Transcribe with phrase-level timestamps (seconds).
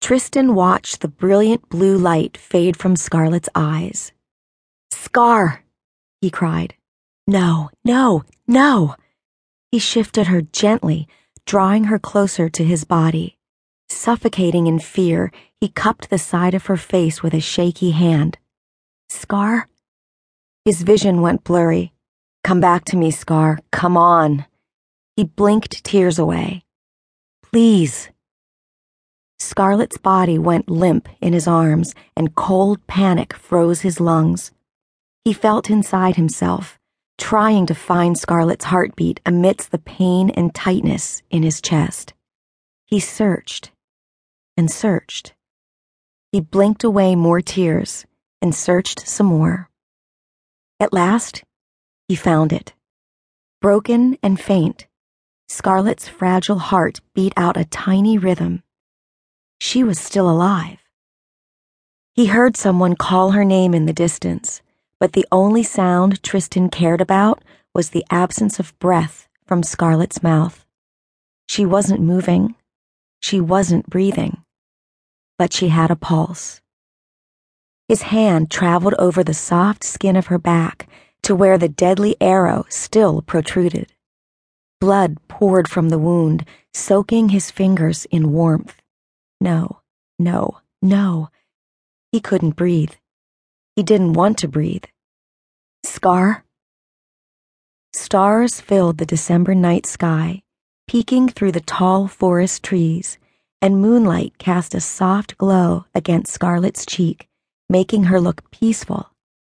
[0.00, 4.12] Tristan watched the brilliant blue light fade from Scarlet's eyes.
[4.90, 5.62] Scar!
[6.20, 6.74] he cried.
[7.26, 8.96] No, no, no!
[9.70, 11.06] He shifted her gently,
[11.46, 13.36] drawing her closer to his body.
[13.88, 18.38] Suffocating in fear, he cupped the side of her face with a shaky hand.
[19.08, 19.68] Scar?
[20.64, 21.92] His vision went blurry.
[22.42, 23.58] Come back to me, Scar.
[23.70, 24.46] Come on.
[25.16, 26.62] He blinked tears away.
[27.42, 28.08] Please.
[29.40, 34.52] Scarlet's body went limp in his arms, and cold panic froze his lungs.
[35.24, 36.78] He felt inside himself,
[37.16, 42.12] trying to find Scarlet's heartbeat amidst the pain and tightness in his chest.
[42.86, 43.72] He searched
[44.58, 45.32] and searched.
[46.32, 48.04] He blinked away more tears
[48.42, 49.70] and searched some more.
[50.78, 51.44] At last,
[52.08, 52.74] he found it.
[53.62, 54.86] Broken and faint,
[55.48, 58.62] Scarlet's fragile heart beat out a tiny rhythm.
[59.60, 60.78] She was still alive.
[62.14, 64.62] He heard someone call her name in the distance,
[64.98, 67.44] but the only sound Tristan cared about
[67.74, 70.64] was the absence of breath from Scarlet's mouth.
[71.46, 72.54] She wasn't moving.
[73.20, 74.42] She wasn't breathing.
[75.38, 76.62] But she had a pulse.
[77.86, 80.88] His hand traveled over the soft skin of her back
[81.22, 83.92] to where the deadly arrow still protruded.
[84.80, 88.79] Blood poured from the wound, soaking his fingers in warmth.
[89.40, 89.80] No,
[90.18, 91.30] no, no.
[92.12, 92.92] He couldn't breathe.
[93.76, 94.84] He didn't want to breathe.
[95.84, 96.44] Scar?
[97.92, 100.42] Stars filled the December night sky,
[100.86, 103.18] peeking through the tall forest trees,
[103.62, 107.30] and moonlight cast a soft glow against Scarlet's cheek
[107.70, 109.08] making her look peaceful,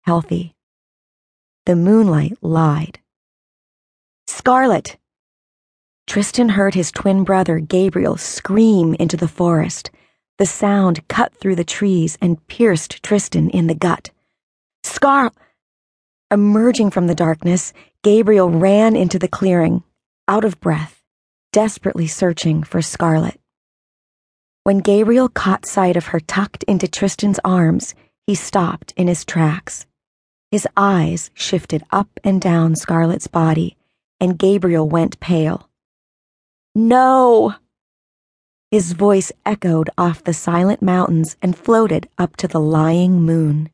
[0.00, 0.54] healthy.
[1.66, 3.00] The moonlight lied.
[4.26, 4.96] Scarlet!
[6.08, 9.90] Tristan heard his twin brother Gabriel scream into the forest.
[10.38, 14.10] The sound cut through the trees and pierced Tristan in the gut.
[14.82, 15.30] Scar!
[16.30, 19.82] Emerging from the darkness, Gabriel ran into the clearing,
[20.26, 21.02] out of breath,
[21.52, 23.38] desperately searching for Scarlet.
[24.64, 27.94] When Gabriel caught sight of her tucked into Tristan's arms,
[28.26, 29.84] he stopped in his tracks.
[30.50, 33.76] His eyes shifted up and down Scarlet's body,
[34.18, 35.67] and Gabriel went pale.
[36.74, 37.54] No!
[38.70, 43.70] His voice echoed off the silent mountains and floated up to the lying moon.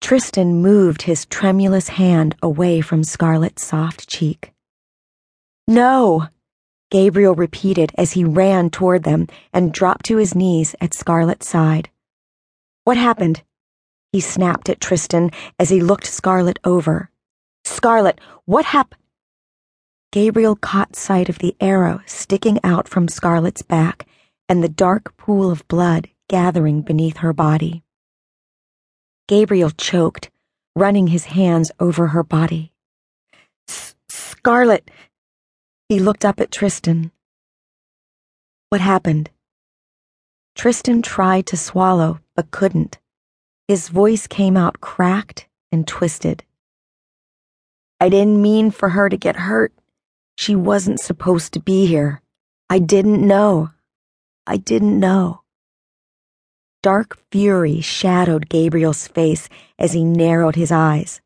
[0.00, 4.52] Tristan moved his tremulous hand away from Scarlet's soft cheek.
[5.68, 6.28] No!
[6.90, 11.88] Gabriel repeated as he ran toward them and dropped to his knees at Scarlet's side.
[12.84, 13.42] What happened?
[14.10, 17.10] He snapped at Tristan as he looked Scarlet over.
[17.64, 18.94] Scarlet, what hap?
[20.12, 24.06] Gabriel caught sight of the arrow sticking out from Scarlet's back
[24.46, 27.82] and the dark pool of blood gathering beneath her body.
[29.26, 30.30] Gabriel choked,
[30.76, 32.72] running his hands over her body.
[34.10, 34.90] Scarlet,
[35.88, 37.10] he looked up at Tristan.
[38.68, 39.30] What happened?
[40.54, 42.98] Tristan tried to swallow, but couldn't.
[43.66, 46.44] His voice came out cracked and twisted.
[47.98, 49.72] I didn't mean for her to get hurt.
[50.36, 52.22] She wasn't supposed to be here.
[52.68, 53.70] I didn't know.
[54.46, 55.42] I didn't know.
[56.82, 59.48] Dark fury shadowed Gabriel's face
[59.78, 61.20] as he narrowed his eyes.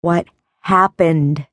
[0.00, 0.26] What
[0.62, 1.46] happened?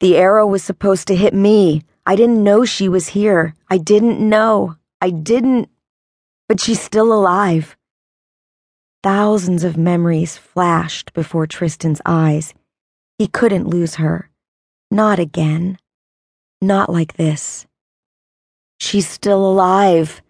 [0.00, 1.82] The arrow was supposed to hit me.
[2.04, 3.54] I didn't know she was here.
[3.70, 4.76] I didn't know.
[5.00, 5.68] I didn't.
[6.48, 7.76] But she's still alive.
[9.02, 12.52] Thousands of memories flashed before Tristan's eyes.
[13.18, 14.28] He couldn't lose her.
[14.94, 15.76] Not again.
[16.62, 17.66] Not like this.
[18.78, 20.22] She's still alive,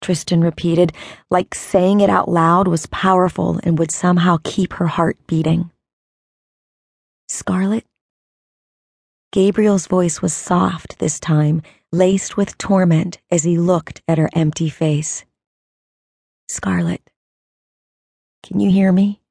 [0.00, 0.92] Tristan repeated,
[1.28, 5.72] like saying it out loud was powerful and would somehow keep her heart beating.
[7.28, 7.84] Scarlet?
[9.32, 11.60] Gabriel's voice was soft this time,
[11.90, 15.24] laced with torment as he looked at her empty face.
[16.46, 17.02] Scarlet,
[18.44, 19.21] can you hear me?